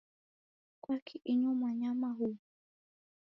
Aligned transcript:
Kwaki 0.81 1.15
inyo 1.31 1.49
mwanyama 1.59 2.07
huw'u? 2.17 2.39